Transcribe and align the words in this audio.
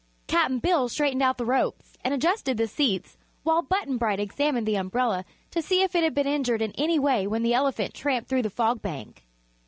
Cap'n 0.25 0.57
Bill 0.57 0.89
straightened 0.89 1.21
out 1.21 1.37
the 1.37 1.45
ropes 1.45 1.93
and 2.03 2.11
adjusted 2.11 2.57
the 2.57 2.65
seats, 2.65 3.19
while 3.43 3.61
Button 3.61 3.97
Bright 3.99 4.19
examined 4.19 4.67
the 4.67 4.73
umbrella 4.75 5.25
to 5.51 5.61
see 5.61 5.83
if 5.83 5.93
it 5.93 6.01
had 6.03 6.15
been 6.15 6.25
injured 6.25 6.63
in 6.63 6.71
any 6.71 6.97
way 6.97 7.27
when 7.27 7.43
the 7.43 7.53
elephant 7.53 7.93
tramped 7.93 8.27
through 8.27 8.41
the 8.41 8.49
Fog 8.49 8.81
Bank. 8.81 9.23